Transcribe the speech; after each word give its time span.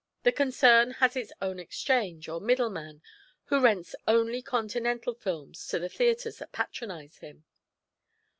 The 0.23 0.31
concern 0.31 0.93
has 0.93 1.15
its 1.15 1.31
own 1.43 1.59
Exchange, 1.59 2.27
or 2.27 2.41
middleman, 2.41 3.03
who 3.43 3.59
rents 3.61 3.93
only 4.07 4.41
Continental 4.41 5.13
films 5.13 5.67
to 5.67 5.77
the 5.77 5.89
theatres 5.89 6.39
that 6.39 6.51
patronize 6.51 7.17
him." 7.19 7.45